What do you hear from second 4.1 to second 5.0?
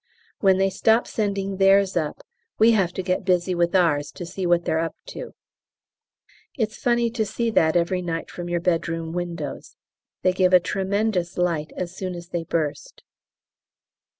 to see what they're up